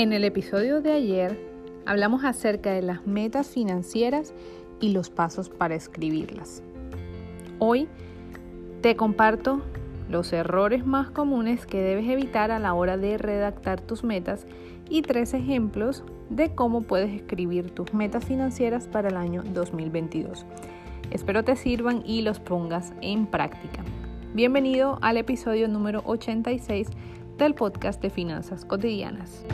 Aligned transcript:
En 0.00 0.14
el 0.14 0.24
episodio 0.24 0.80
de 0.80 0.92
ayer 0.92 1.38
hablamos 1.84 2.24
acerca 2.24 2.72
de 2.72 2.80
las 2.80 3.06
metas 3.06 3.50
financieras 3.50 4.32
y 4.80 4.92
los 4.92 5.10
pasos 5.10 5.50
para 5.50 5.74
escribirlas. 5.74 6.62
Hoy 7.58 7.86
te 8.80 8.96
comparto 8.96 9.60
los 10.08 10.32
errores 10.32 10.86
más 10.86 11.10
comunes 11.10 11.66
que 11.66 11.82
debes 11.82 12.08
evitar 12.08 12.50
a 12.50 12.58
la 12.58 12.72
hora 12.72 12.96
de 12.96 13.18
redactar 13.18 13.82
tus 13.82 14.02
metas 14.02 14.46
y 14.88 15.02
tres 15.02 15.34
ejemplos 15.34 16.02
de 16.30 16.54
cómo 16.54 16.80
puedes 16.80 17.12
escribir 17.12 17.70
tus 17.70 17.92
metas 17.92 18.24
financieras 18.24 18.88
para 18.88 19.08
el 19.08 19.18
año 19.18 19.42
2022. 19.52 20.46
Espero 21.10 21.44
te 21.44 21.56
sirvan 21.56 22.02
y 22.06 22.22
los 22.22 22.40
pongas 22.40 22.94
en 23.02 23.26
práctica. 23.26 23.84
Bienvenido 24.32 24.98
al 25.02 25.18
episodio 25.18 25.68
número 25.68 26.00
86 26.06 26.88
del 27.36 27.54
podcast 27.54 28.00
de 28.00 28.08
Finanzas 28.08 28.64
Cotidianas. 28.64 29.44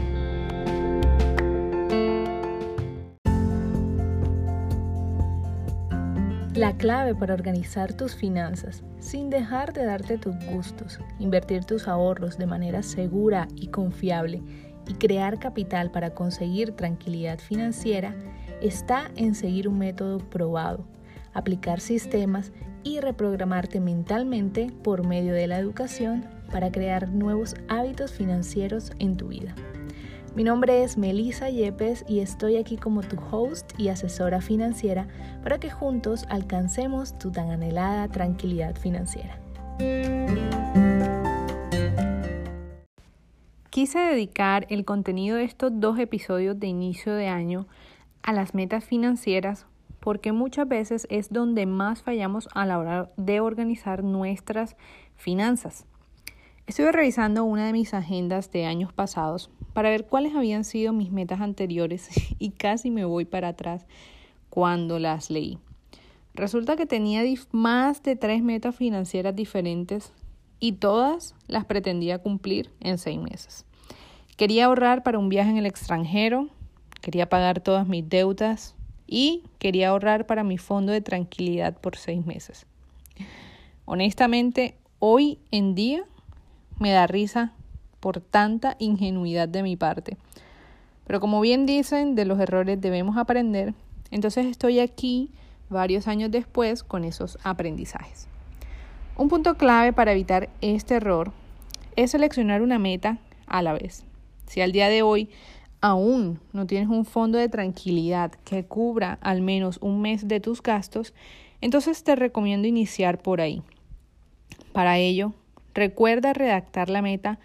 La 6.56 6.74
clave 6.74 7.14
para 7.14 7.34
organizar 7.34 7.92
tus 7.92 8.14
finanzas 8.14 8.82
sin 8.98 9.28
dejar 9.28 9.74
de 9.74 9.84
darte 9.84 10.16
tus 10.16 10.34
gustos, 10.46 10.98
invertir 11.18 11.66
tus 11.66 11.86
ahorros 11.86 12.38
de 12.38 12.46
manera 12.46 12.82
segura 12.82 13.46
y 13.56 13.66
confiable 13.66 14.40
y 14.88 14.94
crear 14.94 15.38
capital 15.38 15.90
para 15.90 16.14
conseguir 16.14 16.72
tranquilidad 16.72 17.40
financiera 17.40 18.14
está 18.62 19.10
en 19.16 19.34
seguir 19.34 19.68
un 19.68 19.76
método 19.76 20.16
probado, 20.30 20.86
aplicar 21.34 21.78
sistemas 21.78 22.52
y 22.82 23.00
reprogramarte 23.00 23.78
mentalmente 23.78 24.72
por 24.82 25.06
medio 25.06 25.34
de 25.34 25.48
la 25.48 25.58
educación 25.58 26.24
para 26.50 26.72
crear 26.72 27.10
nuevos 27.10 27.54
hábitos 27.68 28.12
financieros 28.12 28.92
en 28.98 29.18
tu 29.18 29.28
vida. 29.28 29.54
Mi 30.36 30.44
nombre 30.44 30.82
es 30.82 30.98
Melissa 30.98 31.48
Yepes 31.48 32.04
y 32.06 32.20
estoy 32.20 32.58
aquí 32.58 32.76
como 32.76 33.00
tu 33.00 33.16
host 33.30 33.72
y 33.78 33.88
asesora 33.88 34.42
financiera 34.42 35.08
para 35.42 35.58
que 35.58 35.70
juntos 35.70 36.26
alcancemos 36.28 37.18
tu 37.18 37.32
tan 37.32 37.50
anhelada 37.50 38.06
tranquilidad 38.08 38.76
financiera. 38.76 39.40
Quise 43.70 43.98
dedicar 43.98 44.66
el 44.68 44.84
contenido 44.84 45.38
de 45.38 45.44
estos 45.44 45.72
dos 45.72 45.98
episodios 45.98 46.60
de 46.60 46.66
inicio 46.66 47.14
de 47.14 47.28
año 47.28 47.66
a 48.22 48.34
las 48.34 48.52
metas 48.52 48.84
financieras 48.84 49.64
porque 50.00 50.32
muchas 50.32 50.68
veces 50.68 51.06
es 51.08 51.32
donde 51.32 51.64
más 51.64 52.02
fallamos 52.02 52.46
a 52.52 52.66
la 52.66 52.78
hora 52.78 53.10
de 53.16 53.40
organizar 53.40 54.04
nuestras 54.04 54.76
finanzas. 55.16 55.86
Estuve 56.66 56.92
revisando 56.92 57.44
una 57.44 57.64
de 57.64 57.72
mis 57.72 57.94
agendas 57.94 58.50
de 58.50 58.66
años 58.66 58.92
pasados 58.92 59.50
para 59.76 59.90
ver 59.90 60.06
cuáles 60.06 60.34
habían 60.34 60.64
sido 60.64 60.94
mis 60.94 61.12
metas 61.12 61.42
anteriores 61.42 62.08
y 62.38 62.52
casi 62.52 62.90
me 62.90 63.04
voy 63.04 63.26
para 63.26 63.48
atrás 63.48 63.84
cuando 64.48 64.98
las 64.98 65.28
leí. 65.28 65.58
Resulta 66.32 66.76
que 66.76 66.86
tenía 66.86 67.22
más 67.52 68.02
de 68.02 68.16
tres 68.16 68.42
metas 68.42 68.74
financieras 68.74 69.36
diferentes 69.36 70.14
y 70.60 70.72
todas 70.72 71.34
las 71.46 71.66
pretendía 71.66 72.22
cumplir 72.22 72.70
en 72.80 72.96
seis 72.96 73.20
meses. 73.20 73.66
Quería 74.38 74.64
ahorrar 74.64 75.02
para 75.02 75.18
un 75.18 75.28
viaje 75.28 75.50
en 75.50 75.58
el 75.58 75.66
extranjero, 75.66 76.48
quería 77.02 77.28
pagar 77.28 77.60
todas 77.60 77.86
mis 77.86 78.08
deudas 78.08 78.74
y 79.06 79.42
quería 79.58 79.90
ahorrar 79.90 80.24
para 80.24 80.42
mi 80.42 80.56
fondo 80.56 80.90
de 80.90 81.02
tranquilidad 81.02 81.78
por 81.78 81.98
seis 81.98 82.24
meses. 82.24 82.64
Honestamente, 83.84 84.74
hoy 85.00 85.38
en 85.50 85.74
día 85.74 86.02
me 86.78 86.92
da 86.92 87.06
risa 87.06 87.52
por 88.06 88.20
tanta 88.20 88.76
ingenuidad 88.78 89.48
de 89.48 89.64
mi 89.64 89.74
parte. 89.74 90.16
Pero 91.08 91.18
como 91.18 91.40
bien 91.40 91.66
dicen, 91.66 92.14
de 92.14 92.24
los 92.24 92.38
errores 92.38 92.80
debemos 92.80 93.16
aprender, 93.16 93.74
entonces 94.12 94.46
estoy 94.46 94.78
aquí 94.78 95.32
varios 95.70 96.06
años 96.06 96.30
después 96.30 96.84
con 96.84 97.02
esos 97.02 97.36
aprendizajes. 97.42 98.28
Un 99.16 99.28
punto 99.28 99.56
clave 99.56 99.92
para 99.92 100.12
evitar 100.12 100.48
este 100.60 100.94
error 100.94 101.32
es 101.96 102.12
seleccionar 102.12 102.62
una 102.62 102.78
meta 102.78 103.18
a 103.48 103.60
la 103.60 103.72
vez. 103.72 104.04
Si 104.46 104.60
al 104.60 104.70
día 104.70 104.88
de 104.88 105.02
hoy 105.02 105.28
aún 105.80 106.38
no 106.52 106.64
tienes 106.64 106.88
un 106.88 107.06
fondo 107.06 107.38
de 107.38 107.48
tranquilidad 107.48 108.30
que 108.44 108.64
cubra 108.64 109.18
al 109.20 109.40
menos 109.42 109.78
un 109.82 110.00
mes 110.00 110.28
de 110.28 110.38
tus 110.38 110.62
gastos, 110.62 111.12
entonces 111.60 112.04
te 112.04 112.14
recomiendo 112.14 112.68
iniciar 112.68 113.18
por 113.20 113.40
ahí. 113.40 113.64
Para 114.72 114.96
ello, 114.96 115.32
Recuerda 115.76 116.32
redactar 116.32 116.88
la 116.88 117.02
meta 117.02 117.38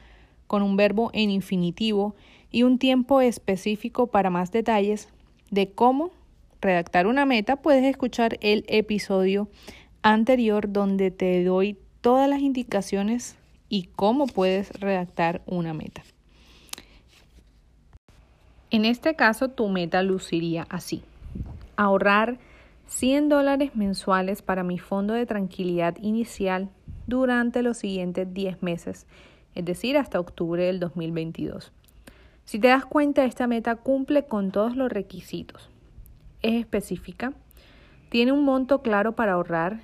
con 0.52 0.64
un 0.64 0.76
verbo 0.76 1.12
en 1.14 1.30
infinitivo 1.30 2.14
y 2.52 2.64
un 2.64 2.78
tiempo 2.78 3.22
específico 3.22 4.08
para 4.08 4.30
más 4.30 4.52
detalles 4.52 5.08
de 5.50 5.72
cómo 5.72 6.12
redactar 6.60 7.08
una 7.08 7.26
meta. 7.26 7.56
Puedes 7.56 7.86
escuchar 7.86 8.38
el 8.42 8.66
episodio 8.68 9.48
anterior 10.02 10.70
donde 10.70 11.10
te 11.10 11.42
doy 11.46 11.78
todas 12.02 12.30
las 12.30 12.42
indicaciones 12.42 13.38
y 13.70 13.84
cómo 13.96 14.28
puedes 14.28 14.78
redactar 14.78 15.42
una 15.46 15.74
meta. 15.74 16.04
En 18.72 18.84
este 18.84 19.16
caso, 19.16 19.52
tu 19.52 19.70
meta 19.70 20.04
luciría 20.04 20.68
así. 20.70 21.02
Ahorrar 21.78 22.40
100 22.88 23.30
dólares 23.30 23.78
mensuales 23.78 24.42
para 24.42 24.64
mi 24.64 24.80
fondo 24.80 25.14
de 25.14 25.26
tranquilidad 25.26 25.96
inicial 26.02 26.68
durante 27.08 27.62
los 27.62 27.78
siguientes 27.78 28.34
10 28.34 28.62
meses, 28.62 29.08
es 29.56 29.66
decir, 29.66 29.98
hasta 29.98 30.20
octubre 30.20 30.64
del 30.66 30.80
2022. 30.80 31.72
Si 32.46 32.60
te 32.60 32.68
das 32.68 32.86
cuenta, 32.86 33.26
esta 33.26 33.48
meta 33.48 33.76
cumple 33.76 34.26
con 34.26 34.52
todos 34.52 34.76
los 34.76 34.92
requisitos. 34.92 35.70
Es 36.42 36.60
específica, 36.60 37.34
tiene 38.10 38.32
un 38.32 38.44
monto 38.44 38.82
claro 38.82 39.16
para 39.16 39.34
ahorrar 39.34 39.82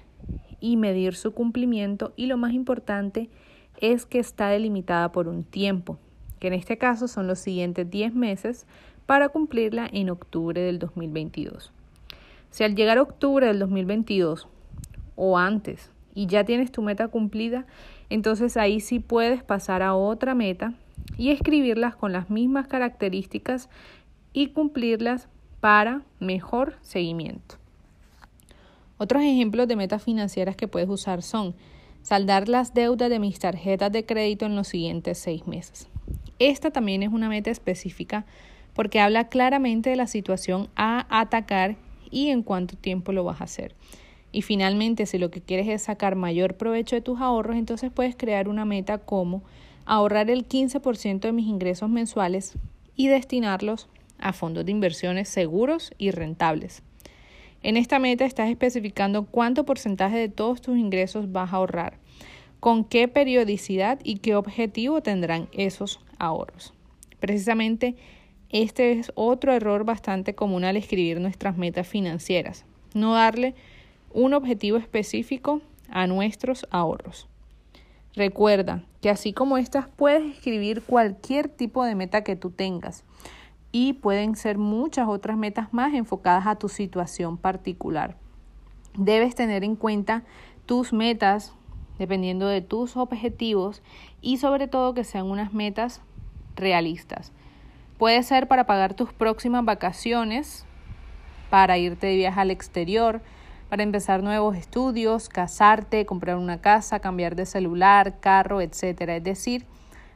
y 0.60 0.76
medir 0.78 1.16
su 1.16 1.34
cumplimiento 1.34 2.14
y 2.16 2.26
lo 2.26 2.38
más 2.38 2.54
importante 2.54 3.30
es 3.80 4.06
que 4.06 4.20
está 4.20 4.50
delimitada 4.50 5.12
por 5.12 5.28
un 5.28 5.44
tiempo, 5.44 6.00
que 6.40 6.48
en 6.48 6.54
este 6.54 6.78
caso 6.78 7.08
son 7.08 7.28
los 7.28 7.40
siguientes 7.40 7.90
10 7.90 8.16
meses 8.16 8.66
para 9.06 9.30
cumplirla 9.30 9.88
en 9.92 10.10
octubre 10.10 10.60
del 10.60 10.80
2022. 10.80 11.72
Si 12.50 12.64
al 12.64 12.76
llegar 12.76 12.98
a 12.98 13.04
octubre 13.04 13.46
del 13.46 13.60
2022 13.60 14.48
o 15.16 15.38
antes 15.38 15.92
y 16.14 16.26
ya 16.26 16.44
tienes 16.44 16.72
tu 16.72 16.82
meta 16.82 17.08
cumplida, 17.08 17.66
entonces 18.10 18.58
ahí 18.58 18.80
sí 18.80 19.00
puedes 19.00 19.44
pasar 19.44 19.82
a 19.82 19.96
otra 19.96 20.36
meta 20.36 20.74
y 21.18 21.32
escribirlas 21.32 21.96
con 21.96 22.12
las 22.12 22.30
mismas 22.30 22.68
características 22.68 23.70
y 24.34 24.48
cumplirlas 24.48 25.28
para 25.60 26.02
mejor 26.20 26.78
seguimiento. 26.82 27.56
Otros 28.98 29.24
ejemplos 29.24 29.68
de 29.68 29.76
metas 29.76 30.04
financieras 30.04 30.56
que 30.56 30.68
puedes 30.68 30.90
usar 30.90 31.22
son 31.22 31.56
saldar 32.02 32.48
las 32.48 32.74
deudas 32.74 33.10
de 33.10 33.20
mis 33.20 33.38
tarjetas 33.40 33.92
de 33.92 34.06
crédito 34.06 34.46
en 34.46 34.56
los 34.56 34.68
siguientes 34.70 35.18
seis 35.18 35.46
meses. 35.46 35.88
Esta 36.40 36.72
también 36.72 37.04
es 37.04 37.10
una 37.10 37.30
meta 37.30 37.52
específica 37.52 38.26
porque 38.74 39.00
habla 39.00 39.28
claramente 39.28 39.90
de 39.90 39.96
la 39.96 40.08
situación 40.08 40.70
a 40.76 41.06
atacar 41.10 41.76
y 42.10 42.30
en 42.30 42.44
cuánto 42.44 42.78
tiempo 42.78 43.12
lo 43.12 43.24
vas 43.24 43.42
a 43.42 43.46
hacer. 43.46 43.76
Y 44.38 44.44
finalmente, 44.44 45.08
si 45.08 45.18
lo 45.18 45.32
que 45.32 45.42
quieres 45.42 45.68
es 45.68 45.82
sacar 45.82 46.16
mayor 46.16 46.58
provecho 46.58 46.96
de 46.96 47.02
tus 47.02 47.20
ahorros, 47.22 47.58
entonces 47.58 47.92
puedes 47.92 48.16
crear 48.16 48.48
una 48.48 48.66
meta 48.66 49.00
como 49.00 49.42
ahorrar 49.88 50.30
el 50.30 50.48
15% 50.48 51.22
de 51.22 51.32
mis 51.32 51.48
ingresos 51.48 51.90
mensuales 51.90 52.54
y 52.96 53.08
destinarlos 53.08 53.90
a 54.20 54.34
fondos 54.34 54.64
de 54.64 54.72
inversiones 54.72 55.28
seguros 55.28 55.92
y 55.98 56.12
rentables. 56.12 56.84
En 57.64 57.78
esta 57.78 57.98
meta 57.98 58.26
estás 58.26 58.52
especificando 58.52 59.26
cuánto 59.26 59.66
porcentaje 59.66 60.20
de 60.20 60.30
todos 60.30 60.62
tus 60.62 60.78
ingresos 60.78 61.32
vas 61.32 61.52
a 61.52 61.56
ahorrar, 61.56 61.98
con 62.60 62.84
qué 62.84 63.08
periodicidad 63.08 63.98
y 64.04 64.18
qué 64.18 64.36
objetivo 64.36 65.02
tendrán 65.02 65.50
esos 65.52 66.00
ahorros. 66.20 66.76
Precisamente 67.20 67.96
este 68.52 68.92
es 68.92 69.12
otro 69.16 69.52
error 69.52 69.84
bastante 69.84 70.36
común 70.36 70.64
al 70.64 70.78
escribir 70.78 71.20
nuestras 71.20 71.58
metas 71.58 71.88
financieras, 71.88 72.66
no 72.94 73.16
darle 73.16 73.56
un 74.12 74.34
objetivo 74.34 74.78
específico 74.78 75.62
a 75.90 76.08
nuestros 76.08 76.68
ahorros. 76.72 77.28
Recuerda 78.16 78.84
que 79.02 79.10
así 79.10 79.32
como 79.32 79.58
estas 79.58 79.88
puedes 79.88 80.24
escribir 80.36 80.82
cualquier 80.82 81.50
tipo 81.50 81.84
de 81.84 81.96
meta 81.96 82.24
que 82.24 82.36
tú 82.36 82.50
tengas 82.50 83.04
y 83.72 83.94
pueden 83.94 84.36
ser 84.36 84.58
muchas 84.58 85.08
otras 85.08 85.38
metas 85.38 85.72
más 85.72 85.94
enfocadas 85.94 86.48
a 86.48 86.56
tu 86.56 86.68
situación 86.68 87.38
particular. 87.38 88.18
Debes 88.96 89.36
tener 89.36 89.64
en 89.64 89.76
cuenta 89.76 90.24
tus 90.66 90.94
metas 90.94 91.54
dependiendo 92.00 92.48
de 92.48 92.62
tus 92.62 92.98
objetivos 92.98 93.82
y 94.22 94.38
sobre 94.38 94.68
todo 94.68 94.94
que 94.94 95.04
sean 95.04 95.28
unas 95.28 95.54
metas 95.54 96.02
realistas. 96.56 97.32
Puede 97.98 98.22
ser 98.24 98.48
para 98.48 98.66
pagar 98.66 98.94
tus 98.94 99.14
próximas 99.14 99.66
vacaciones, 99.66 100.66
para 101.50 101.78
irte 101.78 102.08
de 102.08 102.16
viaje 102.16 102.40
al 102.40 102.52
exterior, 102.52 103.22
para 103.70 103.84
empezar 103.84 104.24
nuevos 104.24 104.56
estudios, 104.56 105.30
casarte, 105.30 106.06
comprar 106.06 106.38
una 106.38 106.62
casa, 106.62 107.00
cambiar 107.00 107.36
de 107.36 107.46
celular, 107.46 108.20
carro, 108.20 108.62
etc. 108.62 109.02
Es 109.10 109.24
decir, 109.24 109.66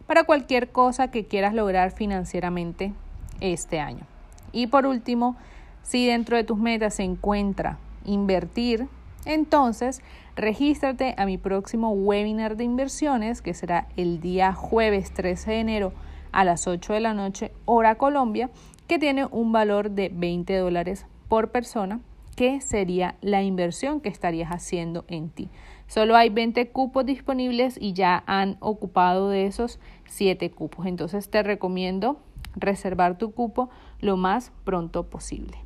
para 0.08 0.24
cualquier 0.24 0.72
cosa 0.72 1.10
que 1.10 1.26
quieras 1.26 1.54
lograr 1.54 1.92
financieramente 1.92 2.94
este 3.40 3.80
año. 3.80 4.06
Y 4.52 4.68
por 4.68 4.86
último, 4.86 5.36
si 5.84 6.06
dentro 6.08 6.38
de 6.38 6.44
tus 6.44 6.58
metas 6.58 6.96
se 6.96 7.04
encuentra 7.04 7.78
invertir, 8.06 8.88
entonces 9.26 10.02
regístrate 10.36 11.14
a 11.18 11.26
mi 11.26 11.38
próximo 11.38 11.92
webinar 11.92 12.58
de 12.58 12.64
inversiones 12.64 13.42
que 13.42 13.54
será 13.54 13.88
el 13.98 14.22
día 14.22 14.54
jueves 14.54 15.12
13 15.14 15.52
de 15.52 15.60
enero 15.60 15.94
a 16.32 16.44
las 16.44 16.68
8 16.68 16.94
de 16.94 17.00
la 17.02 17.14
noche 17.14 17.52
hora 17.66 17.96
Colombia 17.96 18.50
que 18.88 18.98
tiene 18.98 19.26
un 19.26 19.52
valor 19.52 19.92
de 19.92 20.10
20 20.14 20.56
dólares 20.58 21.06
por 21.28 21.52
persona 21.52 22.00
que 22.36 22.62
sería 22.62 23.16
la 23.22 23.44
inversión 23.44 24.02
que 24.02 24.10
estarías 24.10 24.50
haciendo 24.50 25.06
en 25.08 25.30
ti. 25.30 25.50
Solo 25.88 26.16
hay 26.16 26.30
20 26.30 26.70
cupos 26.70 27.06
disponibles 27.06 27.78
y 27.80 27.94
ya 27.94 28.24
han 28.26 28.58
ocupado 28.60 29.30
de 29.30 29.46
esos 29.46 29.80
7 30.08 30.52
cupos. 30.52 30.86
Entonces 30.86 31.30
te 31.30 31.44
recomiendo 31.44 32.20
reservar 32.56 33.18
tu 33.18 33.32
cupo 33.34 33.70
lo 34.00 34.18
más 34.18 34.52
pronto 34.64 35.10
posible. 35.10 35.58